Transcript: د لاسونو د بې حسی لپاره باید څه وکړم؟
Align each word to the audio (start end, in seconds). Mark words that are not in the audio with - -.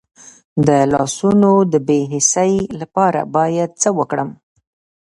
د 0.67 0.69
لاسونو 0.93 1.51
د 1.71 1.73
بې 1.87 1.99
حسی 2.11 2.53
لپاره 2.79 3.21
باید 3.35 3.69
څه 3.81 3.89
وکړم؟ 3.99 4.29